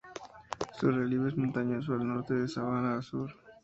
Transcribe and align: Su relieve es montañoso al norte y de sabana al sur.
Su 0.79 0.89
relieve 0.89 1.29
es 1.29 1.37
montañoso 1.37 1.93
al 1.93 2.07
norte 2.07 2.33
y 2.33 2.37
de 2.37 2.47
sabana 2.47 2.95
al 2.95 3.03
sur. 3.03 3.31